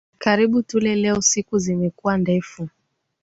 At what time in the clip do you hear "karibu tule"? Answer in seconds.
0.17-0.95